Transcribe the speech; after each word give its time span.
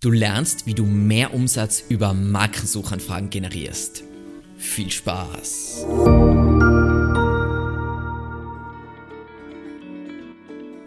Du 0.00 0.12
lernst, 0.12 0.64
wie 0.64 0.74
du 0.74 0.86
mehr 0.86 1.34
Umsatz 1.34 1.82
über 1.88 2.14
Markensuchanfragen 2.14 3.30
generierst. 3.30 4.04
Viel 4.56 4.92
Spaß! 4.92 5.84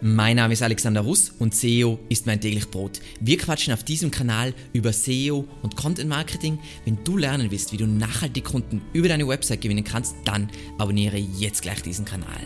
Mein 0.00 0.36
Name 0.36 0.54
ist 0.54 0.62
Alexander 0.62 1.02
Russ 1.02 1.30
und 1.38 1.54
SEO 1.54 1.98
ist 2.08 2.26
mein 2.26 2.40
täglich 2.40 2.70
Brot. 2.70 3.02
Wir 3.20 3.36
quatschen 3.36 3.74
auf 3.74 3.84
diesem 3.84 4.10
Kanal 4.10 4.54
über 4.72 4.94
SEO 4.94 5.46
und 5.60 5.76
Content 5.76 6.08
Marketing. 6.08 6.58
Wenn 6.86 7.04
du 7.04 7.18
lernen 7.18 7.50
willst, 7.50 7.70
wie 7.72 7.76
du 7.76 7.86
nachhaltig 7.86 8.44
Kunden 8.44 8.80
über 8.94 9.08
deine 9.08 9.28
Website 9.28 9.60
gewinnen 9.60 9.84
kannst, 9.84 10.16
dann 10.24 10.48
abonniere 10.78 11.18
jetzt 11.18 11.60
gleich 11.60 11.82
diesen 11.82 12.06
Kanal. 12.06 12.40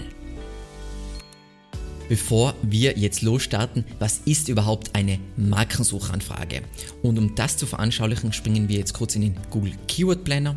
Bevor 2.08 2.54
wir 2.62 2.96
jetzt 2.96 3.22
losstarten, 3.22 3.84
was 3.98 4.20
ist 4.26 4.48
überhaupt 4.48 4.94
eine 4.94 5.18
Markensuchanfrage? 5.36 6.62
Und 7.02 7.18
um 7.18 7.34
das 7.34 7.56
zu 7.56 7.66
veranschaulichen, 7.66 8.32
springen 8.32 8.68
wir 8.68 8.78
jetzt 8.78 8.94
kurz 8.94 9.16
in 9.16 9.22
den 9.22 9.36
Google 9.50 9.72
Keyword 9.88 10.22
Planner. 10.22 10.56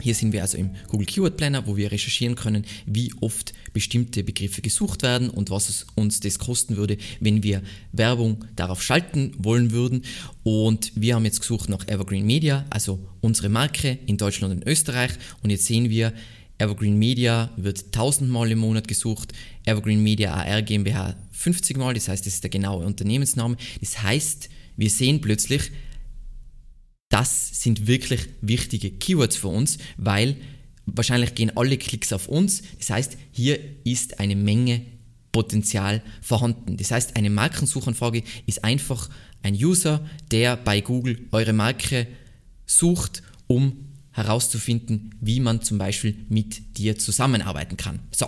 Hier 0.00 0.14
sind 0.14 0.32
wir 0.32 0.42
also 0.42 0.58
im 0.58 0.70
Google 0.88 1.06
Keyword 1.06 1.38
Planner, 1.38 1.66
wo 1.66 1.78
wir 1.78 1.90
recherchieren 1.90 2.34
können, 2.34 2.66
wie 2.84 3.10
oft 3.22 3.54
bestimmte 3.72 4.22
Begriffe 4.22 4.60
gesucht 4.60 5.02
werden 5.02 5.30
und 5.30 5.48
was 5.48 5.70
es 5.70 5.86
uns 5.94 6.20
das 6.20 6.38
kosten 6.38 6.76
würde, 6.76 6.98
wenn 7.20 7.42
wir 7.42 7.62
Werbung 7.92 8.44
darauf 8.54 8.82
schalten 8.82 9.32
wollen 9.38 9.70
würden. 9.70 10.02
Und 10.42 10.92
wir 10.94 11.14
haben 11.14 11.24
jetzt 11.24 11.40
gesucht 11.40 11.70
nach 11.70 11.88
Evergreen 11.88 12.26
Media, 12.26 12.66
also 12.68 12.98
unsere 13.22 13.48
Marke 13.48 13.98
in 14.06 14.18
Deutschland 14.18 14.54
und 14.54 14.66
Österreich. 14.66 15.12
Und 15.42 15.48
jetzt 15.48 15.64
sehen 15.64 15.88
wir, 15.88 16.12
Evergreen 16.60 16.98
Media 16.98 17.50
wird 17.56 17.90
tausendmal 17.92 18.50
im 18.50 18.58
Monat 18.58 18.86
gesucht, 18.86 19.32
Evergreen 19.64 20.02
Media 20.02 20.34
AR 20.34 20.60
GmbH 20.60 21.16
50 21.32 21.78
Mal, 21.78 21.94
das 21.94 22.08
heißt, 22.08 22.26
das 22.26 22.34
ist 22.34 22.44
der 22.44 22.50
genaue 22.50 22.84
Unternehmensname. 22.84 23.56
Das 23.80 24.02
heißt, 24.02 24.50
wir 24.76 24.90
sehen 24.90 25.22
plötzlich, 25.22 25.72
das 27.08 27.62
sind 27.62 27.86
wirklich 27.86 28.28
wichtige 28.42 28.90
Keywords 28.90 29.36
für 29.36 29.48
uns, 29.48 29.78
weil 29.96 30.36
wahrscheinlich 30.84 31.34
gehen 31.34 31.56
alle 31.56 31.78
Klicks 31.78 32.12
auf 32.12 32.28
uns. 32.28 32.62
Das 32.78 32.90
heißt, 32.90 33.16
hier 33.32 33.58
ist 33.84 34.20
eine 34.20 34.36
Menge 34.36 34.82
Potenzial 35.32 36.02
vorhanden. 36.20 36.76
Das 36.76 36.90
heißt, 36.90 37.16
eine 37.16 37.30
Markensuchanfrage 37.30 38.22
ist 38.46 38.64
einfach 38.64 39.08
ein 39.42 39.54
User, 39.54 40.04
der 40.30 40.58
bei 40.58 40.82
Google 40.82 41.26
eure 41.32 41.54
Marke 41.54 42.06
sucht, 42.66 43.22
um 43.46 43.89
herauszufinden, 44.12 45.14
wie 45.20 45.40
man 45.40 45.62
zum 45.62 45.78
Beispiel 45.78 46.16
mit 46.28 46.78
dir 46.78 46.98
zusammenarbeiten 46.98 47.76
kann. 47.76 48.00
So, 48.10 48.26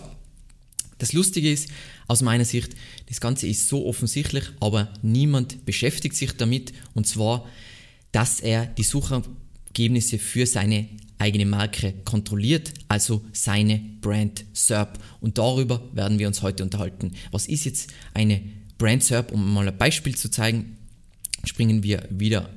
das 0.99 1.13
Lustige 1.13 1.51
ist, 1.51 1.69
aus 2.07 2.23
meiner 2.23 2.45
Sicht, 2.45 2.77
das 3.09 3.21
Ganze 3.21 3.49
ist 3.49 3.69
so 3.69 3.87
offensichtlich, 3.87 4.45
aber 4.61 4.93
niemand 5.03 5.65
beschäftigt 5.65 6.15
sich 6.15 6.33
damit 6.33 6.73
und 6.95 7.07
zwar, 7.07 7.47
dass 8.13 8.41
er 8.41 8.67
die 8.67 8.85
Suchergebnisse 8.85 10.19
für 10.19 10.47
seine 10.47 10.89
eigene 11.19 11.47
Marke 11.47 11.95
kontrolliert, 12.05 12.73
also 12.89 13.25
seine 13.33 13.81
Brand 14.01 14.45
SERP. 14.53 14.99
Und 15.21 15.39
darüber 15.39 15.83
werden 15.93 16.19
wir 16.19 16.27
uns 16.27 16.43
heute 16.43 16.63
unterhalten. 16.65 17.13
Was 17.31 17.47
ist 17.47 17.65
jetzt 17.65 17.91
eine 18.13 18.41
Brand 18.77 19.05
SERP? 19.05 19.33
Um 19.33 19.55
mal 19.55 19.69
ein 19.69 19.79
Beispiel 19.79 20.17
zu 20.17 20.31
zeigen, 20.31 20.77
springen 21.45 21.83
wir 21.83 22.07
wieder 22.11 22.51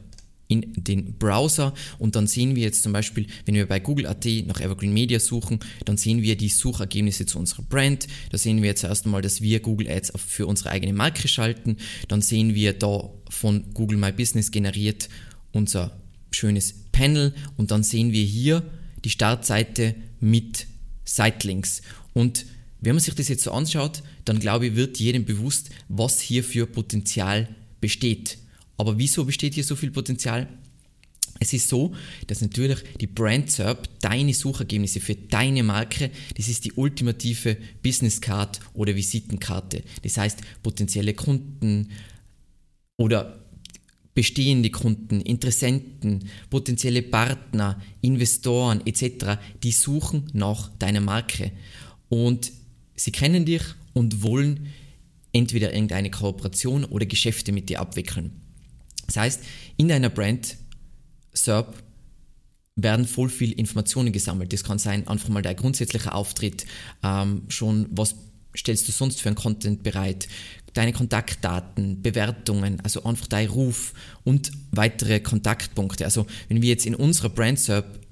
in 0.47 0.73
den 0.75 1.17
Browser 1.17 1.73
und 1.97 2.15
dann 2.15 2.27
sehen 2.27 2.55
wir 2.55 2.63
jetzt 2.63 2.83
zum 2.83 2.93
Beispiel, 2.93 3.27
wenn 3.45 3.55
wir 3.55 3.67
bei 3.67 3.79
Google.at 3.79 4.25
nach 4.45 4.61
Evergreen 4.61 4.93
Media 4.93 5.19
suchen, 5.19 5.59
dann 5.85 5.97
sehen 5.97 6.21
wir 6.21 6.37
die 6.37 6.49
Suchergebnisse 6.49 7.25
zu 7.25 7.39
unserer 7.39 7.63
Brand. 7.63 8.07
Da 8.31 8.37
sehen 8.37 8.61
wir 8.61 8.69
jetzt 8.69 8.83
erst 8.83 9.05
einmal, 9.05 9.21
dass 9.21 9.41
wir 9.41 9.59
Google 9.59 9.89
Ads 9.89 10.13
für 10.17 10.45
unsere 10.45 10.69
eigene 10.69 10.93
Marke 10.93 11.27
schalten. 11.27 11.77
Dann 12.07 12.21
sehen 12.21 12.53
wir 12.53 12.73
da 12.73 13.09
von 13.29 13.73
Google 13.73 13.97
My 13.97 14.11
Business 14.11 14.51
generiert 14.51 15.09
unser 15.51 15.97
schönes 16.31 16.73
Panel 16.91 17.33
und 17.57 17.71
dann 17.71 17.83
sehen 17.83 18.11
wir 18.11 18.23
hier 18.23 18.63
die 19.03 19.09
Startseite 19.09 19.95
mit 20.19 20.67
Sitelinks. 21.05 21.81
Und 22.13 22.45
wenn 22.81 22.95
man 22.95 23.03
sich 23.03 23.15
das 23.15 23.29
jetzt 23.29 23.43
so 23.43 23.51
anschaut, 23.51 24.03
dann 24.25 24.39
glaube 24.39 24.67
ich, 24.67 24.75
wird 24.75 24.99
jedem 24.99 25.25
bewusst, 25.25 25.69
was 25.87 26.19
hier 26.19 26.43
für 26.43 26.67
Potenzial 26.67 27.47
besteht. 27.81 28.37
Aber 28.77 28.97
wieso 28.97 29.25
besteht 29.25 29.53
hier 29.53 29.63
so 29.63 29.75
viel 29.75 29.91
Potenzial? 29.91 30.47
Es 31.39 31.51
ist 31.51 31.67
so, 31.67 31.93
dass 32.27 32.41
natürlich 32.41 32.79
die 32.99 33.07
Brand 33.07 33.51
SERP, 33.51 33.89
deine 33.99 34.33
Suchergebnisse 34.33 35.01
für 35.01 35.15
deine 35.15 35.63
Marke, 35.63 36.09
das 36.37 36.47
ist 36.47 36.63
die 36.63 36.71
ultimative 36.73 37.57
Business 37.83 38.21
Card 38.21 38.59
oder 38.73 38.95
Visitenkarte. 38.95 39.83
Das 40.01 40.17
heißt, 40.17 40.39
potenzielle 40.63 41.13
Kunden 41.13 41.89
oder 42.97 43.45
bestehende 44.13 44.69
Kunden, 44.69 45.19
Interessenten, 45.19 46.29
potenzielle 46.49 47.01
Partner, 47.01 47.81
Investoren 48.01 48.81
etc., 48.85 49.37
die 49.61 49.73
suchen 49.73 50.27
nach 50.31 50.69
deiner 50.79 51.01
Marke. 51.01 51.51
Und 52.07 52.53
sie 52.95 53.11
kennen 53.11 53.43
dich 53.43 53.61
und 53.93 54.23
wollen 54.23 54.67
entweder 55.33 55.73
irgendeine 55.73 56.11
Kooperation 56.11 56.85
oder 56.85 57.05
Geschäfte 57.05 57.51
mit 57.51 57.67
dir 57.67 57.81
abwickeln. 57.81 58.31
Das 59.07 59.17
heißt, 59.17 59.41
in 59.77 59.87
deiner 59.87 60.09
Brand 60.09 60.57
SERP 61.33 61.75
werden 62.75 63.07
voll 63.07 63.29
viel 63.29 63.51
Informationen 63.53 64.11
gesammelt. 64.11 64.51
Das 64.51 64.63
kann 64.63 64.79
sein, 64.79 65.07
einfach 65.07 65.29
mal 65.29 65.41
dein 65.41 65.55
grundsätzlicher 65.55 66.13
Auftritt, 66.13 66.65
ähm, 67.03 67.43
schon 67.47 67.87
was 67.91 68.15
stellst 68.57 68.87
du 68.87 68.91
sonst 68.91 69.21
für 69.21 69.29
einen 69.29 69.35
Content 69.35 69.83
bereit, 69.83 70.27
deine 70.73 70.93
Kontaktdaten, 70.93 72.01
Bewertungen, 72.01 72.79
also 72.81 73.03
einfach 73.03 73.27
dein 73.27 73.49
Ruf 73.49 73.93
und 74.23 74.51
weitere 74.71 75.19
Kontaktpunkte. 75.19 76.05
Also 76.05 76.25
wenn 76.47 76.61
wir 76.61 76.69
jetzt 76.69 76.85
in 76.85 76.95
unserer 76.95 77.29
Brand 77.29 77.59
SERP 77.59 78.04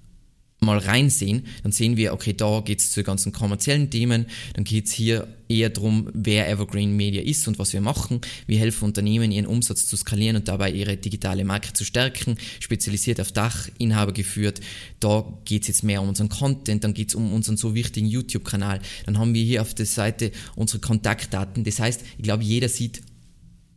mal 0.63 0.77
reinsehen, 0.77 1.45
dann 1.63 1.71
sehen 1.71 1.97
wir, 1.97 2.13
okay, 2.13 2.33
da 2.33 2.61
geht 2.61 2.79
es 2.79 2.91
zu 2.91 3.03
ganzen 3.03 3.31
kommerziellen 3.31 3.89
Themen, 3.89 4.25
dann 4.53 4.63
geht 4.63 4.87
es 4.87 4.91
hier 4.91 5.27
eher 5.47 5.69
darum, 5.69 6.09
wer 6.13 6.49
Evergreen 6.49 6.95
Media 6.95 7.21
ist 7.21 7.47
und 7.47 7.59
was 7.59 7.73
wir 7.73 7.81
machen. 7.81 8.21
Wir 8.47 8.59
helfen 8.59 8.85
Unternehmen, 8.85 9.31
ihren 9.31 9.45
Umsatz 9.45 9.85
zu 9.85 9.95
skalieren 9.95 10.35
und 10.35 10.47
dabei 10.47 10.71
ihre 10.71 10.97
digitale 10.97 11.45
Marke 11.45 11.73
zu 11.73 11.85
stärken, 11.85 12.37
spezialisiert 12.59 13.21
auf 13.21 13.31
Dachinhaber 13.31 14.13
geführt. 14.13 14.61
Da 14.99 15.25
geht 15.45 15.63
es 15.63 15.67
jetzt 15.67 15.83
mehr 15.83 16.01
um 16.01 16.09
unseren 16.09 16.29
Content, 16.29 16.83
dann 16.83 16.93
geht 16.93 17.09
es 17.09 17.15
um 17.15 17.33
unseren 17.33 17.57
so 17.57 17.75
wichtigen 17.75 18.07
YouTube-Kanal. 18.07 18.81
Dann 19.05 19.17
haben 19.17 19.33
wir 19.33 19.43
hier 19.43 19.61
auf 19.61 19.73
der 19.73 19.85
Seite 19.85 20.31
unsere 20.55 20.79
Kontaktdaten. 20.79 21.63
Das 21.63 21.79
heißt, 21.79 22.01
ich 22.17 22.23
glaube, 22.23 22.43
jeder 22.43 22.69
sieht 22.69 23.01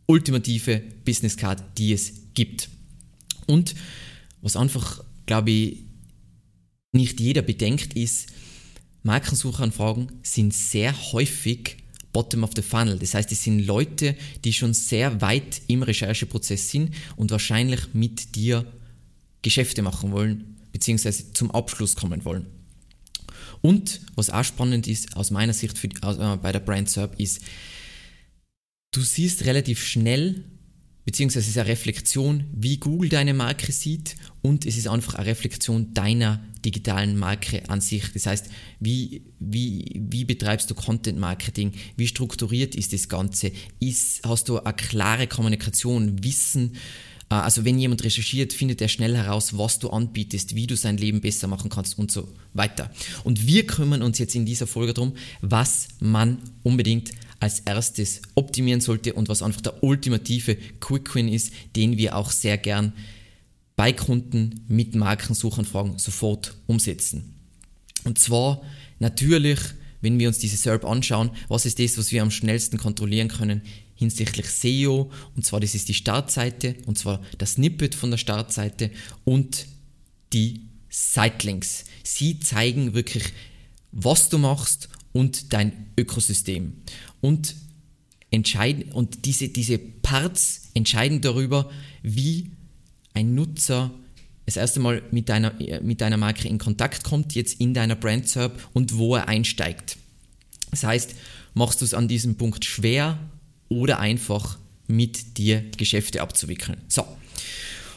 ultimative 0.07 0.81
Business 1.05 1.37
Card, 1.37 1.61
die 1.77 1.93
es 1.93 2.13
gibt. 2.33 2.69
Und 3.45 3.75
was 4.41 4.55
einfach, 4.55 5.03
glaube 5.25 5.51
ich, 5.51 5.86
nicht 6.91 7.19
jeder 7.19 7.41
bedenkt, 7.41 7.93
ist, 7.93 8.27
Markensuchanfragen 9.03 10.11
sind 10.23 10.53
sehr 10.53 10.93
häufig 11.13 11.77
bottom 12.11 12.43
of 12.43 12.51
the 12.55 12.61
funnel. 12.61 12.97
Das 12.99 13.13
heißt, 13.13 13.31
es 13.31 13.43
sind 13.43 13.59
Leute, 13.59 14.15
die 14.43 14.53
schon 14.53 14.73
sehr 14.73 15.21
weit 15.21 15.61
im 15.67 15.83
Rechercheprozess 15.83 16.69
sind 16.69 16.93
und 17.15 17.31
wahrscheinlich 17.31 17.93
mit 17.93 18.35
dir 18.35 18.65
Geschäfte 19.41 19.81
machen 19.81 20.11
wollen, 20.11 20.57
beziehungsweise 20.71 21.31
zum 21.33 21.51
Abschluss 21.51 21.95
kommen 21.95 22.25
wollen. 22.25 22.47
Und 23.61 24.01
was 24.15 24.29
auch 24.29 24.43
spannend 24.43 24.87
ist, 24.87 25.15
aus 25.15 25.31
meiner 25.31 25.53
Sicht 25.53 25.77
für, 25.77 25.87
äh, 25.87 26.37
bei 26.37 26.51
der 26.51 26.59
Brand 26.59 26.89
SERP, 26.89 27.19
ist, 27.19 27.41
du 28.91 29.01
siehst 29.01 29.45
relativ 29.45 29.83
schnell, 29.85 30.43
beziehungsweise 31.05 31.45
es 31.45 31.49
ist 31.49 31.57
eine 31.57 31.69
Reflexion, 31.69 32.45
wie 32.51 32.77
Google 32.77 33.09
deine 33.09 33.33
Marke 33.33 33.71
sieht 33.71 34.15
und 34.41 34.65
es 34.65 34.77
ist 34.77 34.87
einfach 34.87 35.15
eine 35.15 35.27
Reflexion 35.27 35.93
deiner 35.93 36.43
digitalen 36.67 37.17
Marke 37.17 37.63
an 37.69 37.79
sich. 37.79 38.03
Das 38.13 38.25
heißt, 38.25 38.47
wie, 38.81 39.21
wie, 39.39 39.85
wie 39.95 40.25
betreibst 40.25 40.69
du 40.69 40.75
Content 40.75 41.17
Marketing? 41.17 41.71
Wie 41.95 42.07
strukturiert 42.07 42.75
ist 42.75 42.91
das 42.91 43.07
Ganze? 43.07 43.53
Ist, 43.79 44.21
hast 44.25 44.49
du 44.49 44.59
eine 44.59 44.75
klare 44.75 45.27
Kommunikation, 45.27 46.21
Wissen? 46.23 46.73
Äh, 47.29 47.35
also 47.35 47.63
wenn 47.63 47.79
jemand 47.79 48.03
recherchiert, 48.03 48.51
findet 48.51 48.81
er 48.81 48.89
schnell 48.89 49.15
heraus, 49.15 49.57
was 49.57 49.79
du 49.79 49.89
anbietest, 49.89 50.55
wie 50.55 50.67
du 50.67 50.75
sein 50.75 50.97
Leben 50.97 51.21
besser 51.21 51.47
machen 51.47 51.69
kannst 51.69 51.97
und 51.97 52.11
so 52.11 52.27
weiter. 52.53 52.91
Und 53.23 53.47
wir 53.47 53.65
kümmern 53.65 54.01
uns 54.01 54.19
jetzt 54.19 54.35
in 54.35 54.45
dieser 54.45 54.67
Folge 54.67 54.93
darum, 54.93 55.13
was 55.39 55.87
man 56.01 56.37
unbedingt 56.63 57.11
als 57.39 57.61
erstes 57.61 58.21
optimieren 58.35 58.81
sollte 58.81 59.13
und 59.13 59.29
was 59.29 59.41
einfach 59.41 59.61
der 59.61 59.83
ultimative 59.83 60.57
Quick 60.81 61.15
Win 61.15 61.29
ist, 61.29 61.53
den 61.77 61.97
wir 61.97 62.17
auch 62.17 62.31
sehr 62.31 62.57
gern 62.57 62.91
bei 63.77 63.93
Kunden 63.93 64.65
mit 64.67 64.95
Markensuchanfragen 64.95 65.99
sofort 65.99 66.57
umsetzen. 66.65 67.35
Und 68.03 68.19
zwar 68.19 68.61
natürlich, 68.99 69.59
wenn 70.01 70.19
wir 70.19 70.27
uns 70.27 70.39
diese 70.39 70.57
SERP 70.57 70.83
anschauen, 70.83 71.29
was 71.47 71.65
ist 71.65 71.79
das, 71.79 71.97
was 71.97 72.11
wir 72.11 72.23
am 72.23 72.31
schnellsten 72.31 72.77
kontrollieren 72.77 73.29
können 73.29 73.61
hinsichtlich 73.95 74.47
SEO? 74.47 75.11
Und 75.35 75.45
zwar 75.45 75.59
das 75.59 75.75
ist 75.75 75.89
die 75.89 75.93
Startseite, 75.93 76.75
und 76.85 76.97
zwar 76.97 77.21
das 77.37 77.53
Snippet 77.53 77.93
von 77.93 78.09
der 78.09 78.17
Startseite 78.17 78.89
und 79.23 79.67
die 80.33 80.61
Sitelinks. 80.89 81.85
Sie 82.03 82.39
zeigen 82.39 82.95
wirklich, 82.95 83.25
was 83.91 84.29
du 84.29 84.39
machst 84.39 84.89
und 85.13 85.53
dein 85.53 85.91
Ökosystem. 85.97 86.73
Und 87.21 87.55
entscheiden 88.31 88.91
und 88.91 89.25
diese, 89.25 89.49
diese 89.49 89.77
Parts 89.77 90.69
entscheiden 90.73 91.21
darüber, 91.21 91.69
wie 92.01 92.51
ein 93.17 93.35
Nutzer 93.35 93.91
das 94.45 94.55
erste 94.55 94.79
Mal 94.79 95.01
mit 95.11 95.27
deiner, 95.27 95.53
mit 95.81 95.99
deiner 95.99 96.15
Marke 96.15 96.47
in 96.47 96.57
Kontakt 96.57 97.03
kommt, 97.03 97.35
jetzt 97.35 97.59
in 97.59 97.73
deiner 97.73 97.95
Brand 97.95 98.29
SERP 98.29 98.57
und 98.71 98.97
wo 98.97 99.17
er 99.17 99.27
einsteigt. 99.27 99.97
Das 100.71 100.83
heißt, 100.83 101.15
machst 101.53 101.81
du 101.81 101.85
es 101.85 101.93
an 101.93 102.07
diesem 102.07 102.35
Punkt 102.35 102.63
schwer 102.63 103.19
oder 103.67 103.99
einfach 103.99 104.57
mit 104.87 105.37
dir 105.37 105.65
Geschäfte 105.75 106.21
abzuwickeln. 106.21 106.77
So. 106.87 107.05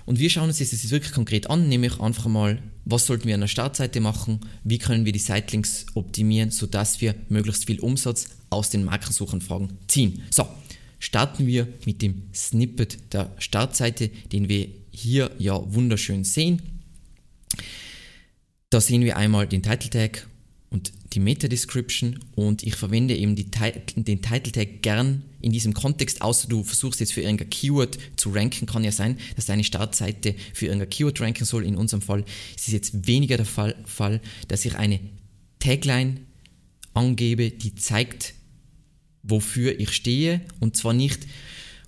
Und 0.07 0.19
wir 0.19 0.29
schauen 0.29 0.49
uns 0.49 0.59
das 0.59 0.91
wirklich 0.91 1.13
konkret 1.13 1.49
an, 1.49 1.69
nämlich 1.69 2.01
einfach 2.01 2.27
mal, 2.27 2.61
was 2.85 3.07
sollten 3.07 3.29
wir 3.29 3.35
an 3.35 3.43
der 3.43 3.49
Startseite 3.49 4.01
machen, 4.01 4.41
wie 4.65 4.79
können 4.79 5.05
wir 5.05 5.13
die 5.13 5.21
Sitelinks 5.21 5.87
optimieren, 5.95 6.51
sodass 6.51 7.01
wir 7.01 7.15
möglichst 7.29 7.67
viel 7.67 7.79
Umsatz 7.79 8.31
aus 8.49 8.71
den 8.71 8.83
Markensuchanfragen 8.83 9.79
ziehen. 9.87 10.23
So, 10.31 10.49
starten 10.99 11.47
wir 11.47 11.69
mit 11.87 12.03
dem 12.03 12.25
Snippet 12.35 13.13
der 13.13 13.31
Startseite, 13.39 14.09
den 14.33 14.49
wir 14.49 14.80
hier 14.91 15.31
ja 15.39 15.61
wunderschön 15.73 16.25
sehen. 16.25 16.61
Da 18.71 18.81
sehen 18.81 19.03
wir 19.03 19.17
einmal 19.17 19.47
den 19.47 19.63
Title 19.63 19.91
Tag 19.91 20.27
und 20.71 20.93
die 21.13 21.21
Meta 21.21 21.49
Description 21.49 22.21
und 22.37 22.63
ich 22.63 22.77
verwende 22.77 23.17
eben 23.17 23.35
die, 23.35 23.51
den 23.51 24.23
Title 24.23 24.53
Tag 24.53 24.83
gern 24.83 25.25
in 25.41 25.53
diesem 25.53 25.75
Kontext, 25.75 26.23
außer 26.23 26.49
du 26.49 26.63
versuchst 26.63 27.01
jetzt 27.01 27.13
für 27.13 27.23
irgendein 27.23 27.51
Keyword 27.51 27.99
zu 28.17 28.31
ranken, 28.31 28.67
kann 28.67 28.85
ja 28.85 28.93
sein, 28.93 29.19
dass 29.35 29.47
deine 29.47 29.65
Startseite 29.65 30.35
für 30.55 30.67
irgendein 30.67 30.91
Keyword 30.91 31.21
ranken 31.21 31.45
soll. 31.45 31.65
In 31.65 31.77
unserem 31.77 32.03
Fall 32.03 32.25
ist 32.57 32.69
es 32.69 32.73
jetzt 32.73 33.07
weniger 33.07 33.37
der 33.37 33.47
Fall, 33.47 33.75
Fall 33.87 34.21
dass 34.47 34.65
ich 34.65 34.77
eine 34.77 35.01
Tagline 35.59 36.21
angebe, 36.95 37.51
die 37.51 37.75
zeigt, 37.75 38.35
wofür 39.23 39.79
ich 39.79 39.93
stehe 39.93 40.43
und 40.61 40.77
zwar 40.77 40.93
nicht, 40.93 41.27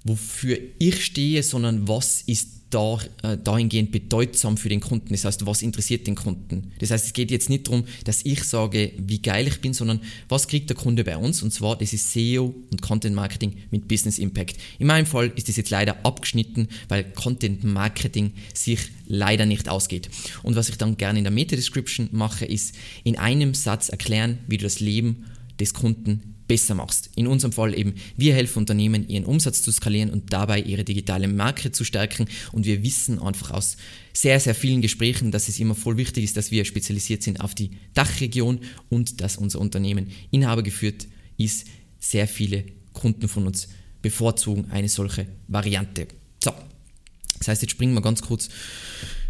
wofür 0.04 0.58
ich 0.78 1.04
stehe, 1.04 1.42
sondern 1.42 1.86
was 1.86 2.22
ist 2.22 2.61
da, 2.72 2.98
äh, 3.22 3.36
dahingehend 3.36 3.92
bedeutsam 3.92 4.56
für 4.56 4.68
den 4.68 4.80
Kunden. 4.80 5.10
Das 5.10 5.24
heißt, 5.24 5.46
was 5.46 5.62
interessiert 5.62 6.06
den 6.06 6.14
Kunden? 6.14 6.72
Das 6.78 6.90
heißt, 6.90 7.06
es 7.06 7.12
geht 7.12 7.30
jetzt 7.30 7.50
nicht 7.50 7.68
darum, 7.68 7.84
dass 8.04 8.24
ich 8.24 8.42
sage, 8.44 8.92
wie 8.98 9.20
geil 9.20 9.46
ich 9.46 9.60
bin, 9.60 9.74
sondern 9.74 10.00
was 10.28 10.48
kriegt 10.48 10.70
der 10.70 10.76
Kunde 10.76 11.04
bei 11.04 11.16
uns? 11.16 11.42
Und 11.42 11.52
zwar, 11.52 11.76
das 11.76 11.92
ist 11.92 12.12
SEO 12.12 12.54
und 12.70 12.82
Content 12.82 13.14
Marketing 13.14 13.56
mit 13.70 13.88
Business 13.88 14.18
Impact. 14.18 14.56
In 14.78 14.86
meinem 14.86 15.06
Fall 15.06 15.32
ist 15.36 15.48
das 15.48 15.56
jetzt 15.56 15.70
leider 15.70 16.04
abgeschnitten, 16.04 16.68
weil 16.88 17.04
Content 17.04 17.62
Marketing 17.62 18.32
sich 18.54 18.80
leider 19.06 19.44
nicht 19.44 19.68
ausgeht. 19.68 20.08
Und 20.42 20.56
was 20.56 20.70
ich 20.70 20.78
dann 20.78 20.96
gerne 20.96 21.18
in 21.18 21.24
der 21.24 21.32
Meta 21.32 21.56
Description 21.56 22.08
mache, 22.12 22.46
ist 22.46 22.74
in 23.04 23.18
einem 23.18 23.54
Satz 23.54 23.90
erklären, 23.90 24.38
wie 24.48 24.56
du 24.56 24.64
das 24.64 24.80
Leben 24.80 25.26
des 25.60 25.74
Kunden 25.74 26.31
besser 26.46 26.74
machst. 26.74 27.10
In 27.14 27.26
unserem 27.26 27.52
Fall 27.52 27.78
eben, 27.78 27.94
wir 28.16 28.34
helfen 28.34 28.58
Unternehmen, 28.58 29.08
ihren 29.08 29.24
Umsatz 29.24 29.62
zu 29.62 29.72
skalieren 29.72 30.10
und 30.10 30.32
dabei 30.32 30.60
ihre 30.60 30.84
digitale 30.84 31.28
Marke 31.28 31.72
zu 31.72 31.84
stärken. 31.84 32.26
Und 32.52 32.66
wir 32.66 32.82
wissen 32.82 33.18
einfach 33.20 33.50
aus 33.52 33.76
sehr, 34.12 34.38
sehr 34.40 34.54
vielen 34.54 34.82
Gesprächen, 34.82 35.30
dass 35.30 35.48
es 35.48 35.58
immer 35.58 35.74
voll 35.74 35.96
wichtig 35.96 36.24
ist, 36.24 36.36
dass 36.36 36.50
wir 36.50 36.64
spezialisiert 36.64 37.22
sind 37.22 37.40
auf 37.40 37.54
die 37.54 37.70
Dachregion 37.94 38.60
und 38.88 39.20
dass 39.20 39.36
unser 39.36 39.60
Unternehmen 39.60 40.10
inhabergeführt 40.30 41.06
ist. 41.36 41.66
Sehr 41.98 42.26
viele 42.26 42.64
Kunden 42.92 43.28
von 43.28 43.46
uns 43.46 43.68
bevorzugen 44.02 44.70
eine 44.70 44.88
solche 44.88 45.26
Variante. 45.48 46.08
So, 46.42 46.52
das 47.38 47.48
heißt, 47.48 47.62
jetzt 47.62 47.70
springen 47.70 47.94
wir 47.94 48.02
ganz 48.02 48.22
kurz 48.22 48.48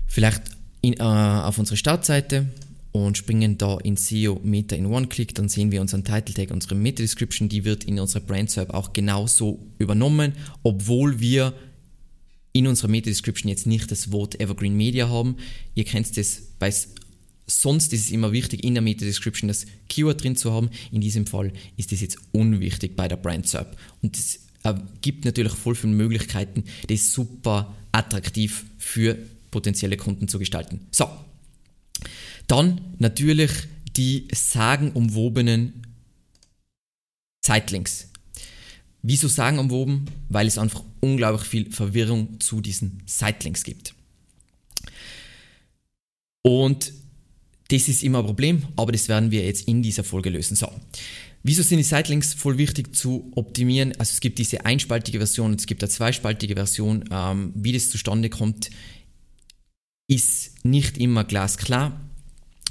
vielleicht 0.06 0.42
in, 0.80 0.94
äh, 0.94 1.02
auf 1.02 1.58
unsere 1.58 1.76
Startseite 1.76 2.48
und 2.92 3.16
springen 3.16 3.58
da 3.58 3.78
in 3.78 3.96
SEO 3.96 4.40
Meta 4.44 4.76
in 4.76 4.86
One-Click, 4.86 5.34
dann 5.34 5.48
sehen 5.48 5.72
wir 5.72 5.80
unseren 5.80 6.04
Title 6.04 6.34
Tag, 6.34 6.50
unsere 6.50 6.74
Meta 6.74 7.02
Description, 7.02 7.48
die 7.48 7.64
wird 7.64 7.84
in 7.84 7.98
unserer 7.98 8.22
Brand 8.22 8.50
SERP 8.50 8.70
auch 8.70 8.92
genauso 8.92 9.58
übernommen, 9.78 10.34
obwohl 10.62 11.18
wir 11.20 11.54
in 12.52 12.66
unserer 12.66 12.88
Meta 12.88 13.06
Description 13.06 13.48
jetzt 13.48 13.66
nicht 13.66 13.90
das 13.90 14.12
Wort 14.12 14.38
Evergreen 14.38 14.76
Media 14.76 15.08
haben. 15.08 15.36
Ihr 15.74 15.84
kennt 15.84 16.14
das, 16.18 16.42
weil 16.58 16.74
sonst 17.46 17.94
ist 17.94 18.04
es 18.04 18.10
immer 18.10 18.32
wichtig, 18.32 18.62
in 18.62 18.74
der 18.74 18.82
Meta 18.82 19.06
Description 19.06 19.48
das 19.48 19.64
Keyword 19.88 20.22
drin 20.22 20.36
zu 20.36 20.52
haben. 20.52 20.68
In 20.90 21.00
diesem 21.00 21.26
Fall 21.26 21.52
ist 21.78 21.92
das 21.92 22.02
jetzt 22.02 22.18
unwichtig 22.32 22.94
bei 22.94 23.08
der 23.08 23.16
Brand 23.16 23.48
SERP. 23.48 23.74
Und 24.02 24.18
es 24.18 24.40
gibt 25.00 25.24
natürlich 25.24 25.54
voll 25.54 25.74
viele 25.74 25.94
Möglichkeiten, 25.94 26.64
das 26.88 27.10
super 27.12 27.74
attraktiv 27.90 28.66
für 28.76 29.16
potenzielle 29.50 29.96
Kunden 29.96 30.28
zu 30.28 30.38
gestalten. 30.38 30.80
So, 30.90 31.08
dann 32.46 32.80
natürlich 32.98 33.50
die 33.96 34.28
sagenumwobenen 34.32 35.86
Zeitlinks. 37.42 38.08
Wieso 39.02 39.28
sagenumwoben? 39.28 40.06
Weil 40.28 40.46
es 40.46 40.58
einfach 40.58 40.84
unglaublich 41.00 41.48
viel 41.48 41.70
Verwirrung 41.72 42.38
zu 42.40 42.60
diesen 42.60 43.02
Sitelinks 43.06 43.64
gibt. 43.64 43.94
Und 46.42 46.92
das 47.68 47.88
ist 47.88 48.02
immer 48.02 48.18
ein 48.20 48.26
Problem, 48.26 48.62
aber 48.76 48.92
das 48.92 49.08
werden 49.08 49.30
wir 49.30 49.44
jetzt 49.44 49.66
in 49.66 49.82
dieser 49.82 50.04
Folge 50.04 50.30
lösen. 50.30 50.56
So, 50.56 50.68
wieso 51.42 51.62
sind 51.62 51.78
die 51.78 51.84
Sitelinks 51.84 52.34
voll 52.34 52.58
wichtig 52.58 52.94
zu 52.94 53.32
optimieren? 53.34 53.92
Also 53.98 54.12
es 54.12 54.20
gibt 54.20 54.38
diese 54.38 54.64
einspaltige 54.64 55.18
Version 55.18 55.52
und 55.52 55.60
es 55.60 55.66
gibt 55.66 55.82
eine 55.82 55.90
zweispaltige 55.90 56.54
Version. 56.54 57.04
Ähm, 57.10 57.52
wie 57.56 57.72
das 57.72 57.90
zustande 57.90 58.28
kommt, 58.28 58.70
ist 60.08 60.64
nicht 60.64 60.98
immer 60.98 61.24
glasklar. 61.24 62.00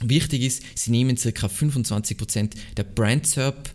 Wichtig 0.04 0.42
ist, 0.42 0.64
sie 0.76 0.92
nehmen 0.92 1.16
ca. 1.16 1.48
25% 1.48 2.52
der 2.78 2.84
Brand 2.84 3.28
SERP 3.28 3.74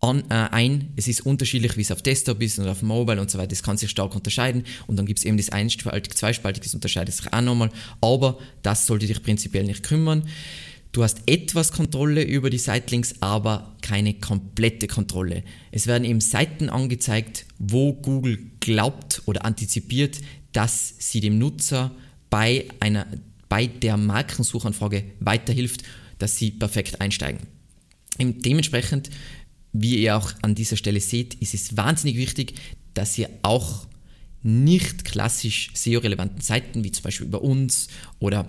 an, 0.00 0.24
äh, 0.28 0.34
ein. 0.34 0.92
Es 0.96 1.08
ist 1.08 1.24
unterschiedlich, 1.24 1.76
wie 1.76 1.80
es 1.82 1.90
auf 1.90 2.02
Desktop 2.02 2.42
ist 2.42 2.58
und 2.58 2.68
auf 2.68 2.82
Mobile 2.82 3.20
und 3.20 3.30
so 3.30 3.38
weiter. 3.38 3.48
Das 3.48 3.62
kann 3.62 3.76
sich 3.76 3.90
stark 3.90 4.14
unterscheiden. 4.14 4.64
Und 4.86 4.96
dann 4.96 5.06
gibt 5.06 5.18
es 5.18 5.24
eben 5.24 5.36
das 5.36 5.50
einspaltig, 5.50 6.14
zweispaltig, 6.14 6.62
das 6.62 6.74
unterscheidet 6.74 7.14
sich 7.14 7.32
auch 7.32 7.40
nochmal. 7.40 7.70
Aber 8.00 8.38
das 8.62 8.86
sollte 8.86 9.06
dich 9.06 9.22
prinzipiell 9.22 9.64
nicht 9.64 9.82
kümmern. 9.82 10.24
Du 10.92 11.02
hast 11.02 11.22
etwas 11.26 11.72
Kontrolle 11.72 12.22
über 12.22 12.50
die 12.50 12.58
Sitelinks, 12.58 13.16
aber 13.18 13.74
keine 13.82 14.14
komplette 14.14 14.86
Kontrolle. 14.86 15.42
Es 15.72 15.88
werden 15.88 16.04
eben 16.04 16.20
Seiten 16.20 16.68
angezeigt, 16.68 17.46
wo 17.58 17.94
Google 17.94 18.38
glaubt 18.60 19.22
oder 19.26 19.44
antizipiert, 19.44 20.20
dass 20.52 20.94
sie 20.98 21.20
dem 21.20 21.38
Nutzer 21.38 21.90
bei 22.30 22.66
einer 22.78 23.06
bei 23.48 23.66
der 23.66 23.96
Markensuchanfrage 23.96 25.04
weiterhilft, 25.20 25.82
dass 26.18 26.36
sie 26.36 26.50
perfekt 26.50 27.00
einsteigen. 27.00 27.40
Dementsprechend, 28.18 29.10
wie 29.72 29.96
ihr 30.02 30.16
auch 30.16 30.32
an 30.42 30.54
dieser 30.54 30.76
Stelle 30.76 31.00
seht, 31.00 31.34
ist 31.34 31.54
es 31.54 31.76
wahnsinnig 31.76 32.16
wichtig, 32.16 32.54
dass 32.94 33.18
ihr 33.18 33.28
auch 33.42 33.86
nicht 34.42 35.04
klassisch 35.04 35.70
SEO-relevanten 35.74 36.40
Seiten, 36.40 36.84
wie 36.84 36.92
zum 36.92 37.02
Beispiel 37.02 37.26
über 37.26 37.42
uns 37.42 37.88
oder 38.20 38.46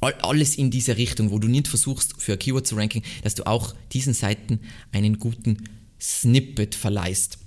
alles 0.00 0.56
in 0.56 0.70
diese 0.70 0.96
Richtung, 0.96 1.30
wo 1.30 1.38
du 1.38 1.48
nicht 1.48 1.68
versuchst, 1.68 2.20
für 2.20 2.32
ein 2.32 2.38
Keyword 2.38 2.66
zu 2.66 2.76
ranken, 2.76 3.02
dass 3.22 3.34
du 3.34 3.46
auch 3.46 3.74
diesen 3.92 4.14
Seiten 4.14 4.60
einen 4.90 5.18
guten 5.18 5.68
Snippet 6.00 6.74
verleihst. 6.74 7.38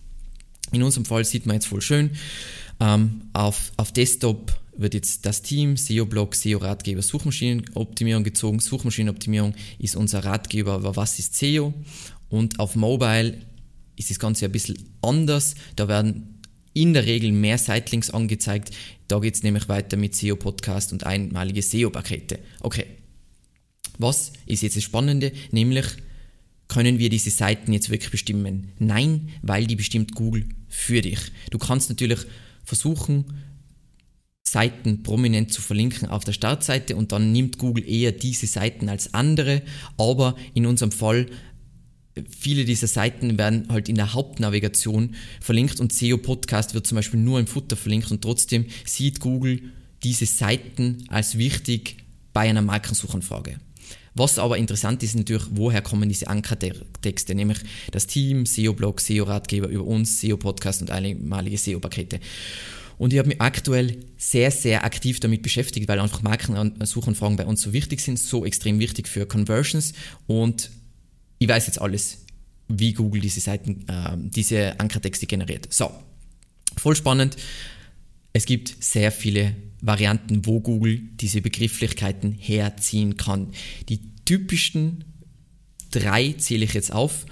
In 0.72 0.82
unserem 0.82 1.06
Fall 1.06 1.24
sieht 1.24 1.46
man 1.46 1.56
jetzt 1.56 1.68
voll 1.68 1.82
schön, 1.82 2.12
ähm, 2.80 3.22
auf, 3.34 3.72
auf 3.78 3.92
Desktop 3.92 4.54
wird 4.78 4.94
jetzt 4.94 5.26
das 5.26 5.42
Team 5.42 5.78
SEO-Blog, 5.78 6.36
SEO-Ratgeber, 6.36 7.02
Suchmaschinenoptimierung 7.02 8.24
gezogen. 8.24 8.60
Suchmaschinenoptimierung 8.60 9.54
ist 9.80 9.96
unser 9.96 10.26
Ratgeber, 10.26 10.74
aber 10.74 10.96
was 10.96 11.18
ist 11.20 11.36
SEO? 11.36 11.74
Und 12.30 12.60
auf 12.60 12.76
Mobile 12.76 13.38
ist 13.96 14.10
das 14.10 14.20
Ganze 14.20 14.46
ein 14.46 14.52
bisschen 14.52 14.78
anders. 15.02 15.56
Da 15.76 15.88
werden 15.88 16.42
in 16.74 16.94
der 16.94 17.06
Regel 17.06 17.32
mehr 17.32 17.58
Sitelinks 17.58 18.10
angezeigt. 18.10 18.72
Da 19.08 19.20
geht 19.20 19.36
es 19.36 19.44
nämlich 19.44 19.70
weiter 19.70 19.98
mit 19.98 20.16
SEO-Podcast 20.16 20.92
und 20.92 21.06
einmalige 21.06 21.62
SEO-Pakete. 21.62 22.40
Okay. 22.60 22.86
Was 23.98 24.34
ist 24.46 24.62
jetzt 24.62 24.76
das 24.76 24.84
Spannende? 24.84 25.32
Nämlich, 25.52 25.86
können 26.68 27.00
wir 27.00 27.10
diese 27.10 27.30
Seiten 27.30 27.72
jetzt 27.72 27.90
wirklich 27.90 28.12
bestimmen? 28.12 28.74
Nein, 28.80 29.30
weil 29.42 29.68
die 29.68 29.78
bestimmt 29.78 30.16
Google 30.16 30.50
für 30.68 31.02
dich. 31.02 31.20
Du 31.52 31.58
kannst 31.58 31.90
natürlich 31.90 32.26
versuchen, 32.66 33.26
Seiten 34.48 35.04
prominent 35.04 35.52
zu 35.52 35.62
verlinken 35.62 36.10
auf 36.10 36.24
der 36.24 36.34
Startseite 36.34 36.96
und 36.96 37.12
dann 37.12 37.32
nimmt 37.32 37.58
Google 37.58 37.88
eher 37.88 38.12
diese 38.12 38.48
Seiten 38.48 38.90
als 38.90 39.14
andere, 39.14 39.64
aber 39.98 40.36
in 40.54 40.66
unserem 40.66 40.92
Fall 40.92 41.28
viele 42.30 42.64
dieser 42.64 42.88
Seiten 42.88 43.38
werden 43.38 43.68
halt 43.70 43.90
in 43.90 43.96
der 43.96 44.14
Hauptnavigation 44.14 45.16
verlinkt 45.42 45.80
und 45.80 45.92
SEO 45.92 46.18
Podcast 46.18 46.74
wird 46.74 46.88
zum 46.88 46.96
Beispiel 46.96 47.20
nur 47.20 47.40
im 47.40 47.48
Futter 47.48 47.76
verlinkt 47.76 48.12
und 48.12 48.22
trotzdem 48.22 48.66
sieht 48.86 49.20
Google 49.20 49.74
diese 50.04 50.26
Seiten 50.26 51.04
als 51.10 51.38
wichtig 51.38 51.98
bei 52.32 52.50
einer 52.50 52.62
Markensuchanfrage. 52.62 53.60
Was 54.16 54.40
aber 54.40 54.58
interessant 54.58 55.04
ist 55.04 55.16
natürlich, 55.16 55.46
woher 55.52 55.82
kommen 55.82 56.08
diese 56.08 56.28
Ankertexte, 56.28 57.36
nämlich 57.36 57.60
das 57.92 58.08
Team, 58.08 58.46
SEO-Blog, 58.46 59.02
SEO-Ratgeber 59.02 59.68
über 59.68 59.84
uns, 59.84 60.22
SEO-Podcast 60.22 60.82
und 60.82 60.90
einmalige 60.90 61.58
SEO-Pakete. 61.58 62.22
Und 62.98 63.12
ich 63.12 63.20
habe 63.20 63.28
mich 63.28 63.42
aktuell 63.42 64.06
sehr, 64.18 64.52
sehr 64.52 64.86
aktiv 64.86 65.20
damit 65.20 65.42
beschäftigt, 65.42 65.90
weil 65.90 66.00
einfach 66.00 66.22
Markensuchanfragen 66.22 67.36
bei 67.36 67.46
uns 67.46 67.62
so 67.62 67.74
wichtig 67.74 68.00
sind, 68.00 68.18
so 68.18 68.46
extrem 68.46 68.80
wichtig 68.80 69.10
für 69.10 69.26
Conversions. 69.26 69.94
Und 70.28 70.72
ich 71.38 71.50
weiß 71.50 71.68
jetzt 71.68 71.82
alles 71.82 72.20
wie 72.70 72.94
Google 72.94 73.20
diese 73.20 73.42
Seiten, 73.42 73.86
äh, 73.90 74.16
diese 74.18 74.80
Ankertexte 74.80 75.26
generiert. 75.26 75.68
So, 75.74 75.92
voll 76.78 76.96
spannend. 76.96 77.36
Es 78.32 78.46
gibt 78.46 78.82
sehr 78.82 79.12
viele 79.12 79.56
Varianten, 79.86 80.46
wo 80.46 80.60
Google 80.60 81.02
diese 81.20 81.42
Begrifflichkeiten 81.42 82.32
herziehen 82.34 83.18
kann. 83.18 83.50
Die 83.90 84.00
typischsten 84.26 85.04
drei 85.92 86.34
zähle 86.34 86.66
ich 86.66 86.74
jetzt 86.74 86.92
auf 86.92 87.26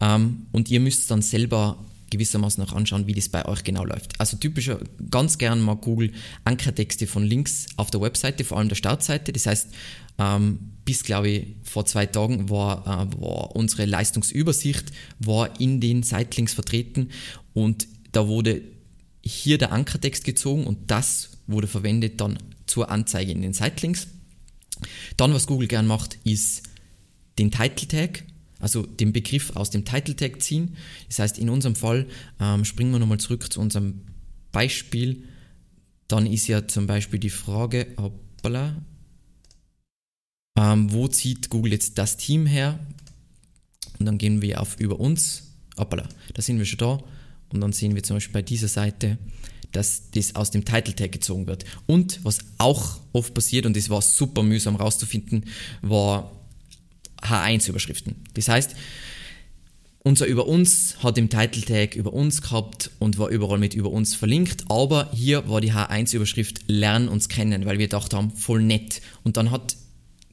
ähm, 0.00 0.46
und 0.52 0.70
ihr 0.70 0.80
müsst 0.80 1.10
dann 1.10 1.22
selber 1.22 1.78
gewissermaßen 2.10 2.62
auch 2.62 2.72
anschauen, 2.74 3.06
wie 3.06 3.14
das 3.14 3.30
bei 3.30 3.46
euch 3.46 3.64
genau 3.64 3.84
läuft. 3.84 4.20
Also 4.20 4.36
typischer, 4.36 4.78
ganz 5.10 5.38
gern 5.38 5.60
mag 5.60 5.80
Google 5.80 6.12
Ankertexte 6.44 7.06
von 7.06 7.24
Links 7.24 7.68
auf 7.76 7.90
der 7.90 8.02
Webseite, 8.02 8.44
vor 8.44 8.58
allem 8.58 8.68
der 8.68 8.76
Startseite. 8.76 9.32
Das 9.32 9.46
heißt, 9.46 9.68
ähm, 10.18 10.58
bis 10.84 11.04
glaube 11.04 11.30
ich 11.30 11.46
vor 11.62 11.86
zwei 11.86 12.04
Tagen 12.06 12.50
war, 12.50 12.82
äh, 12.86 13.20
war 13.20 13.56
unsere 13.56 13.86
Leistungsübersicht 13.86 14.92
war 15.20 15.58
in 15.60 15.80
den 15.80 16.02
Sitelinks 16.02 16.52
vertreten 16.52 17.08
und 17.54 17.86
da 18.12 18.28
wurde 18.28 18.60
hier 19.22 19.56
der 19.56 19.72
Ankertext 19.72 20.24
gezogen 20.24 20.64
und 20.64 20.90
das 20.90 21.31
wurde 21.46 21.66
verwendet 21.66 22.20
dann 22.20 22.38
zur 22.66 22.90
Anzeige 22.90 23.32
in 23.32 23.42
den 23.42 23.52
Sitelinks. 23.52 24.08
Dann, 25.16 25.34
was 25.34 25.46
Google 25.46 25.68
gern 25.68 25.86
macht, 25.86 26.18
ist 26.24 26.62
den 27.38 27.50
Title 27.50 27.88
Tag 27.88 28.24
also 28.62 28.86
den 28.86 29.12
Begriff 29.12 29.56
aus 29.56 29.70
dem 29.70 29.84
Title 29.84 30.14
Tag 30.14 30.40
ziehen. 30.40 30.76
Das 31.08 31.18
heißt, 31.18 31.38
in 31.38 31.50
unserem 31.50 31.74
Fall 31.74 32.06
ähm, 32.40 32.64
springen 32.64 32.92
wir 32.92 33.00
nochmal 33.00 33.18
zurück 33.18 33.52
zu 33.52 33.60
unserem 33.60 34.02
Beispiel. 34.52 35.24
Dann 36.06 36.26
ist 36.26 36.46
ja 36.46 36.68
zum 36.68 36.86
Beispiel 36.86 37.18
die 37.18 37.28
Frage, 37.28 37.88
hoppala, 37.98 38.80
ähm, 40.56 40.92
wo 40.92 41.08
zieht 41.08 41.50
Google 41.50 41.72
jetzt 41.72 41.98
das 41.98 42.16
Team 42.16 42.46
her? 42.46 42.78
Und 43.98 44.06
dann 44.06 44.16
gehen 44.16 44.42
wir 44.42 44.60
auf 44.60 44.78
über 44.78 45.00
uns, 45.00 45.54
hoppala, 45.76 46.08
da 46.32 46.40
sind 46.40 46.58
wir 46.58 46.64
schon 46.64 46.78
da. 46.78 47.02
Und 47.52 47.60
dann 47.60 47.72
sehen 47.72 47.96
wir 47.96 48.04
zum 48.04 48.16
Beispiel 48.16 48.32
bei 48.32 48.42
dieser 48.42 48.68
Seite, 48.68 49.18
dass 49.72 50.10
das 50.10 50.34
aus 50.34 50.50
dem 50.50 50.64
Title 50.64 50.94
Tag 50.94 51.12
gezogen 51.12 51.46
wird. 51.46 51.64
Und 51.86 52.20
was 52.24 52.38
auch 52.58 53.00
oft 53.12 53.34
passiert, 53.34 53.66
und 53.66 53.76
das 53.76 53.90
war 53.90 54.02
super 54.02 54.42
mühsam 54.42 54.76
rauszufinden, 54.76 55.46
war 55.80 56.32
H1-Überschriften. 57.22 58.16
Das 58.34 58.48
heißt, 58.48 58.74
unser 60.04 60.26
über 60.26 60.48
uns 60.48 60.96
hat 61.02 61.16
im 61.16 61.30
Title 61.30 61.62
Tag 61.62 61.94
über 61.94 62.12
uns 62.12 62.42
gehabt 62.42 62.90
und 62.98 63.18
war 63.18 63.28
überall 63.28 63.58
mit 63.58 63.74
über 63.74 63.90
uns 63.90 64.16
verlinkt, 64.16 64.64
aber 64.68 65.10
hier 65.12 65.48
war 65.48 65.60
die 65.60 65.72
H1-Überschrift 65.72 66.62
Lern 66.66 67.08
uns 67.08 67.28
kennen, 67.28 67.64
weil 67.66 67.78
wir 67.78 67.86
gedacht 67.86 68.12
haben, 68.12 68.32
voll 68.32 68.62
nett. 68.62 69.00
Und 69.22 69.36
dann 69.36 69.52
hat 69.52 69.76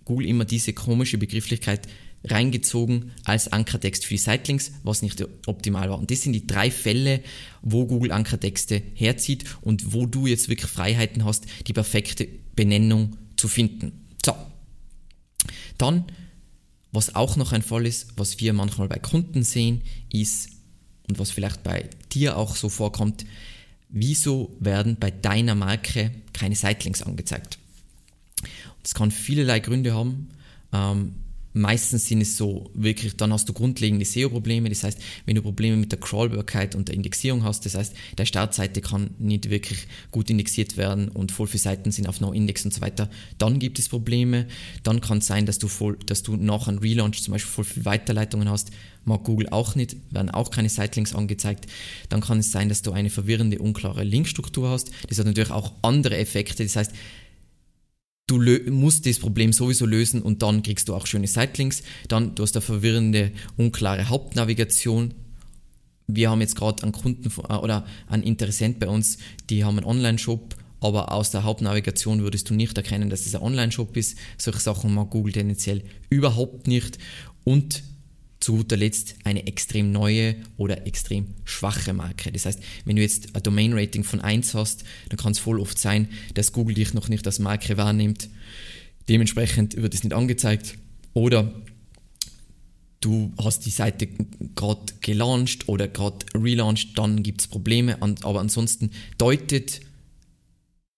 Google 0.05 0.25
immer 0.27 0.45
diese 0.45 0.73
komische 0.73 1.19
Begrifflichkeit 1.19 1.87
reingezogen 2.23 3.11
als 3.23 3.51
Ankertext 3.51 4.05
für 4.05 4.15
die 4.15 4.19
Sitelinks, 4.19 4.71
was 4.83 5.01
nicht 5.01 5.25
optimal 5.47 5.89
war. 5.89 5.99
Und 5.99 6.11
das 6.11 6.21
sind 6.21 6.33
die 6.33 6.45
drei 6.45 6.69
Fälle, 6.71 7.21
wo 7.61 7.85
Google 7.85 8.11
Ankertexte 8.11 8.81
herzieht 8.93 9.45
und 9.61 9.93
wo 9.93 10.05
du 10.05 10.27
jetzt 10.27 10.49
wirklich 10.49 10.69
Freiheiten 10.69 11.23
hast, 11.25 11.45
die 11.67 11.73
perfekte 11.73 12.27
Benennung 12.55 13.15
zu 13.37 13.47
finden. 13.47 14.05
So. 14.23 14.35
Dann 15.77 16.05
was 16.91 17.15
auch 17.15 17.35
noch 17.35 17.51
ein 17.51 17.61
Fall 17.61 17.85
ist, 17.85 18.13
was 18.15 18.39
wir 18.39 18.53
manchmal 18.53 18.87
bei 18.87 18.97
Kunden 18.97 19.43
sehen, 19.43 19.83
ist, 20.11 20.49
und 21.07 21.19
was 21.19 21.31
vielleicht 21.31 21.63
bei 21.63 21.89
dir 22.11 22.37
auch 22.37 22.55
so 22.55 22.69
vorkommt, 22.69 23.25
wieso 23.89 24.55
werden 24.59 24.97
bei 24.99 25.11
deiner 25.11 25.55
Marke 25.55 26.11
keine 26.33 26.55
Sitelinks 26.55 27.01
angezeigt? 27.01 27.59
Das 28.83 28.93
kann 28.93 29.11
vielerlei 29.11 29.59
Gründe 29.59 29.93
haben. 29.93 30.29
Ähm, 30.71 31.15
Meistens 31.59 32.07
sind 32.07 32.21
es 32.21 32.37
so 32.37 32.69
wirklich, 32.73 33.17
dann 33.17 33.33
hast 33.33 33.49
du 33.49 33.53
grundlegende 33.53 34.05
SEO-Probleme. 34.05 34.69
Das 34.69 34.85
heißt, 34.85 34.97
wenn 35.25 35.35
du 35.35 35.41
Probleme 35.41 35.75
mit 35.75 35.91
der 35.91 35.99
Crawlbarkeit 35.99 36.73
und 36.73 36.87
der 36.87 36.95
Indexierung 36.95 37.43
hast, 37.43 37.65
das 37.65 37.75
heißt, 37.75 37.93
der 38.17 38.25
Startseite 38.25 38.79
kann 38.79 39.09
nicht 39.19 39.49
wirklich 39.49 39.85
gut 40.09 40.29
indexiert 40.29 40.77
werden 40.77 41.09
und 41.09 41.33
voll 41.33 41.47
viele 41.47 41.59
Seiten 41.59 41.91
sind 41.91 42.07
auf 42.07 42.21
No-Index 42.21 42.63
und 42.63 42.73
so 42.73 42.79
weiter, 42.79 43.09
dann 43.39 43.59
gibt 43.59 43.77
es 43.77 43.89
Probleme. 43.89 44.47
Dann 44.83 45.01
kann 45.01 45.17
es 45.17 45.27
sein, 45.27 45.45
dass 45.45 45.59
du, 45.59 45.67
voll, 45.67 45.97
dass 46.05 46.23
du 46.23 46.37
nach 46.37 46.69
einem 46.69 46.77
Relaunch 46.77 47.21
zum 47.21 47.33
Beispiel 47.33 47.51
voll 47.51 47.65
viele 47.65 47.83
Weiterleitungen 47.83 48.49
hast. 48.49 48.71
Mag 49.03 49.25
Google 49.25 49.49
auch 49.49 49.75
nicht, 49.75 49.97
werden 50.11 50.29
auch 50.29 50.51
keine 50.51 50.69
Sitelinks 50.69 51.13
angezeigt. 51.13 51.65
Dann 52.07 52.21
kann 52.21 52.39
es 52.39 52.51
sein, 52.51 52.69
dass 52.69 52.83
du 52.83 52.93
eine 52.93 53.09
verwirrende, 53.09 53.59
unklare 53.59 54.05
Linkstruktur 54.05 54.69
hast. 54.69 54.91
Das 55.09 55.19
hat 55.19 55.25
natürlich 55.25 55.51
auch 55.51 55.73
andere 55.81 56.15
Effekte. 56.15 56.63
Das 56.63 56.77
heißt, 56.77 56.93
du 58.29 58.39
musst 58.71 59.05
das 59.05 59.19
Problem 59.19 59.51
sowieso 59.51 59.85
lösen 59.85 60.21
und 60.21 60.41
dann 60.41 60.63
kriegst 60.63 60.87
du 60.87 60.95
auch 60.95 61.07
schöne 61.07 61.27
Sitelinks. 61.27 61.81
Dann, 62.07 62.35
du 62.35 62.43
hast 62.43 62.55
eine 62.55 62.61
verwirrende, 62.61 63.31
unklare 63.57 64.09
Hauptnavigation. 64.09 65.13
Wir 66.07 66.29
haben 66.29 66.41
jetzt 66.41 66.55
gerade 66.55 66.83
einen 66.83 66.91
Kunden 66.91 67.31
äh, 67.49 67.53
oder 67.53 67.85
einen 68.07 68.23
Interessent 68.23 68.79
bei 68.79 68.87
uns, 68.87 69.17
die 69.49 69.63
haben 69.63 69.77
einen 69.77 69.85
Online-Shop, 69.85 70.55
aber 70.79 71.11
aus 71.11 71.31
der 71.31 71.43
Hauptnavigation 71.43 72.21
würdest 72.21 72.49
du 72.49 72.53
nicht 72.53 72.77
erkennen, 72.77 73.09
dass 73.09 73.25
es 73.25 73.35
ein 73.35 73.41
Online-Shop 73.41 73.97
ist. 73.97 74.17
Solche 74.37 74.59
Sachen 74.59 74.93
mag 74.93 75.09
Google 75.09 75.33
tendenziell 75.33 75.83
überhaupt 76.09 76.67
nicht. 76.67 76.97
Und 77.43 77.83
zu 78.39 78.57
guter 78.57 78.77
Letzt 78.77 79.15
eine 79.23 79.47
extrem 79.47 79.91
neue 79.91 80.35
oder 80.57 80.87
extrem 80.87 81.27
schwache 81.43 81.93
Marke. 81.93 82.31
Das 82.31 82.45
heißt, 82.45 82.59
wenn 82.85 82.95
du 82.95 83.01
jetzt 83.01 83.35
ein 83.35 83.43
Domain-Rating 83.43 84.03
von 84.03 84.21
1 84.21 84.53
hast, 84.53 84.83
dann 85.09 85.17
kann 85.17 85.33
es 85.33 85.39
voll 85.39 85.59
oft 85.59 85.77
sein, 85.77 86.07
dass 86.35 86.53
Google 86.53 86.75
dich 86.75 86.93
noch 86.93 87.09
nicht 87.09 87.25
als 87.25 87.39
Marke 87.39 87.77
wahrnimmt. 87.77 88.29
Dementsprechend 89.09 89.75
wird 89.75 89.93
es 89.93 90.03
nicht 90.03 90.13
angezeigt. 90.13 90.77
Oder 91.13 91.51
du 93.01 93.33
hast 93.43 93.65
die 93.65 93.71
Seite 93.71 94.07
gerade 94.55 94.93
gelauncht 95.01 95.67
oder 95.67 95.87
gerade 95.87 96.25
relaunched, 96.33 96.97
dann 96.97 97.23
gibt 97.23 97.41
es 97.41 97.47
Probleme. 97.47 98.01
Aber 98.01 98.39
ansonsten 98.39 98.91
deutet 99.17 99.81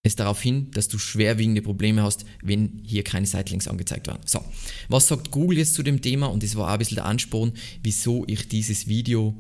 es 0.03 0.15
darauf 0.15 0.41
hin, 0.41 0.72
dass 0.72 0.88
du 0.88 0.98
schwerwiegende 0.98 1.62
Probleme 1.62 2.01
hast, 2.01 2.25
wenn 2.41 2.81
hier 2.84 3.03
keine 3.03 3.27
Sitelinks 3.27 3.67
angezeigt 3.67 4.08
werden. 4.08 4.22
So, 4.25 4.43
was 4.89 5.08
sagt 5.08 5.31
Google 5.31 5.60
jetzt 5.60 5.75
zu 5.75 5.84
dem 5.84 6.01
Thema? 6.01 6.27
Und 6.27 6.41
das 6.43 6.55
war 6.55 6.67
auch 6.67 6.74
ein 6.74 6.79
bisschen 6.79 6.96
der 6.96 7.05
Ansporn, 7.05 7.53
wieso 7.84 8.25
ich 8.27 8.48
dieses 8.48 8.88
Video 8.88 9.36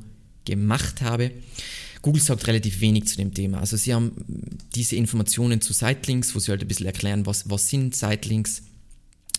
gemacht 0.45 1.01
habe. 1.01 1.31
Google 2.03 2.21
sagt 2.21 2.47
relativ 2.47 2.81
wenig 2.81 3.07
zu 3.07 3.17
dem 3.17 3.33
Thema. 3.33 3.59
Also 3.59 3.77
sie 3.77 3.93
haben 3.93 4.11
diese 4.75 4.95
Informationen 4.95 5.61
zu 5.61 5.73
Sitelinks, 5.73 6.33
wo 6.35 6.39
sie 6.39 6.51
halt 6.51 6.61
ein 6.61 6.67
bisschen 6.67 6.87
erklären, 6.87 7.25
was, 7.25 7.49
was 7.49 7.69
sind 7.69 7.95
Sitelinks, 7.95 8.63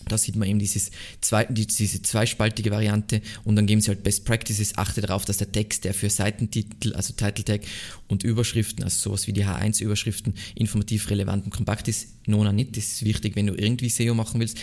da 0.07 0.17
sieht 0.17 0.35
man 0.35 0.47
eben 0.47 0.59
dieses 0.59 0.91
zwei, 1.21 1.45
diese 1.45 2.01
zweispaltige 2.01 2.71
Variante 2.71 3.21
und 3.43 3.55
dann 3.55 3.65
geben 3.65 3.81
sie 3.81 3.89
halt 3.89 4.03
Best 4.03 4.25
Practices. 4.25 4.77
Achte 4.77 5.01
darauf, 5.01 5.25
dass 5.25 5.37
der 5.37 5.51
Text, 5.51 5.83
der 5.83 5.93
für 5.93 6.09
Seitentitel, 6.09 6.93
also 6.93 7.13
Title 7.13 7.43
Tag 7.43 7.61
und 8.07 8.23
Überschriften, 8.23 8.83
also 8.83 9.09
sowas 9.09 9.27
wie 9.27 9.33
die 9.33 9.45
H1-Überschriften, 9.45 10.33
informativ 10.55 11.09
relevant 11.09 11.45
und 11.45 11.51
kompakt 11.51 11.87
ist. 11.87 12.09
Nona 12.25 12.51
nicht, 12.51 12.77
das 12.77 12.85
ist 12.85 13.05
wichtig, 13.05 13.35
wenn 13.35 13.47
du 13.47 13.55
irgendwie 13.55 13.89
SEO 13.89 14.13
machen 14.13 14.39
willst. 14.39 14.57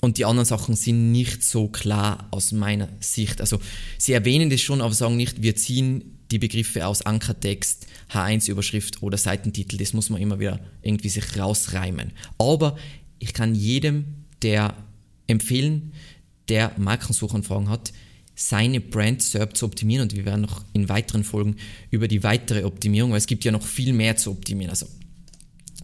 Und 0.00 0.18
die 0.18 0.24
anderen 0.24 0.46
Sachen 0.46 0.76
sind 0.76 1.10
nicht 1.10 1.42
so 1.42 1.68
klar 1.68 2.28
aus 2.30 2.52
meiner 2.52 2.88
Sicht. 3.00 3.40
Also 3.40 3.58
sie 3.98 4.12
erwähnen 4.12 4.50
das 4.50 4.60
schon, 4.60 4.80
aber 4.80 4.94
sagen 4.94 5.16
nicht, 5.16 5.42
wir 5.42 5.56
ziehen 5.56 6.18
die 6.30 6.38
Begriffe 6.38 6.86
aus 6.86 7.02
Ankertext, 7.02 7.86
H1-Überschrift 8.12 9.02
oder 9.02 9.16
Seitentitel. 9.18 9.76
Das 9.76 9.92
muss 9.92 10.10
man 10.10 10.20
immer 10.20 10.38
wieder 10.38 10.60
irgendwie 10.82 11.08
sich 11.08 11.38
rausreimen. 11.38 12.12
Aber 12.38 12.76
ich 13.18 13.32
kann 13.32 13.54
jedem 13.54 14.17
der 14.42 14.74
empfehlen, 15.26 15.92
der 16.48 16.72
Markensuchanfragen 16.78 17.68
hat, 17.68 17.92
seine 18.34 18.80
Brand 18.80 19.20
SERP 19.20 19.56
zu 19.56 19.66
optimieren 19.66 20.04
und 20.04 20.16
wir 20.16 20.24
werden 20.24 20.42
noch 20.42 20.64
in 20.72 20.88
weiteren 20.88 21.24
Folgen 21.24 21.56
über 21.90 22.06
die 22.06 22.22
weitere 22.22 22.64
Optimierung, 22.64 23.10
weil 23.10 23.18
es 23.18 23.26
gibt 23.26 23.44
ja 23.44 23.50
noch 23.50 23.66
viel 23.66 23.92
mehr 23.92 24.16
zu 24.16 24.30
optimieren. 24.30 24.70
Also 24.70 24.86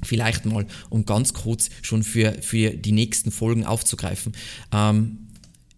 vielleicht 0.02 0.46
mal, 0.46 0.66
um 0.88 1.04
ganz 1.04 1.34
kurz 1.34 1.70
schon 1.82 2.04
für, 2.04 2.32
für 2.42 2.70
die 2.70 2.92
nächsten 2.92 3.32
Folgen 3.32 3.64
aufzugreifen. 3.64 4.34
Ähm, 4.73 5.18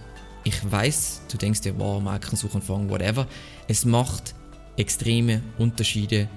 ich 0.45 0.71
weiß, 0.71 1.23
du 1.31 1.37
denkst 1.37 1.63
dir, 1.63 1.79
wow, 1.79 2.03
Markensuchanfang, 2.03 2.89
whatever. 2.89 3.27
Es 3.69 3.85
macht 3.85 4.35
extreme 4.77 5.43
Unterschiede 5.59 6.29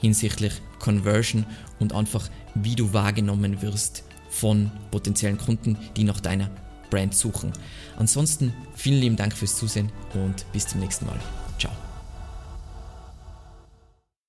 hinsichtlich 0.00 0.52
Conversion 0.78 1.44
und 1.78 1.94
einfach 1.94 2.28
wie 2.54 2.74
du 2.74 2.92
wahrgenommen 2.92 3.62
wirst 3.62 4.04
von 4.30 4.70
potenziellen 4.90 5.38
Kunden, 5.38 5.76
die 5.96 6.04
nach 6.04 6.20
deiner 6.20 6.50
Brand 6.94 7.14
suchen. 7.14 7.52
Ansonsten 7.96 8.52
vielen 8.76 9.00
lieben 9.00 9.16
Dank 9.16 9.36
fürs 9.36 9.56
Zusehen 9.56 9.90
und 10.14 10.50
bis 10.52 10.68
zum 10.68 10.80
nächsten 10.80 11.06
Mal. 11.06 11.18